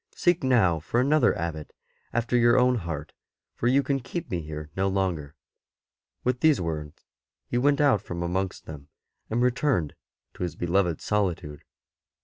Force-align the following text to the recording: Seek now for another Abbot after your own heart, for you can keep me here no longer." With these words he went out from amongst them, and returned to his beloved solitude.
Seek 0.15 0.43
now 0.43 0.79
for 0.79 0.99
another 0.99 1.37
Abbot 1.37 1.73
after 2.11 2.35
your 2.35 2.57
own 2.57 2.73
heart, 2.77 3.13
for 3.53 3.67
you 3.67 3.83
can 3.83 3.99
keep 3.99 4.31
me 4.31 4.41
here 4.41 4.71
no 4.75 4.87
longer." 4.87 5.35
With 6.23 6.39
these 6.39 6.59
words 6.59 7.05
he 7.45 7.59
went 7.59 7.79
out 7.79 8.01
from 8.01 8.23
amongst 8.23 8.65
them, 8.65 8.87
and 9.29 9.43
returned 9.43 9.93
to 10.33 10.41
his 10.41 10.55
beloved 10.55 11.01
solitude. 11.01 11.63